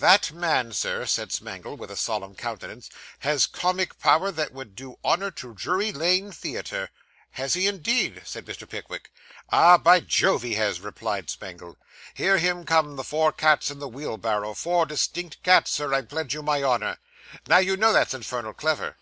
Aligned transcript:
That 0.00 0.30
man, 0.30 0.70
Sir,' 0.72 1.06
said 1.06 1.32
Smangle, 1.32 1.76
with 1.76 1.90
a 1.90 1.96
solemn 1.96 2.36
countenance, 2.36 2.88
'has 3.18 3.48
comic 3.48 3.98
powers 3.98 4.34
that 4.36 4.52
would 4.52 4.76
do 4.76 4.96
honour 5.04 5.32
to 5.32 5.54
Drury 5.54 5.90
Lane 5.90 6.30
Theatre.' 6.30 6.90
'Has 7.32 7.54
he 7.54 7.66
indeed?' 7.66 8.22
said 8.24 8.46
Mr. 8.46 8.68
Pickwick. 8.70 9.10
'Ah, 9.50 9.76
by 9.76 9.98
Jove 9.98 10.42
he 10.44 10.54
has!' 10.54 10.78
replied 10.80 11.28
Smangle. 11.30 11.76
'Hear 12.14 12.38
him 12.38 12.64
come 12.64 12.94
the 12.94 13.02
four 13.02 13.32
cats 13.32 13.72
in 13.72 13.80
the 13.80 13.88
wheel 13.88 14.18
barrow 14.18 14.54
four 14.54 14.86
distinct 14.86 15.42
cats, 15.42 15.72
sir, 15.72 15.92
I 15.92 16.02
pledge 16.02 16.32
you 16.32 16.44
my 16.44 16.62
honour. 16.62 16.98
Now 17.48 17.58
you 17.58 17.76
know 17.76 17.92
that's 17.92 18.14
infernal 18.14 18.52
clever! 18.54 18.94